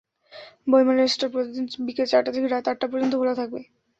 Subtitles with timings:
[0.67, 3.59] বইমেলার স্টল প্রতিদিন বিকেল চারটা থেকে রাত আটটা পর্যন্ত খোলা থাকবে।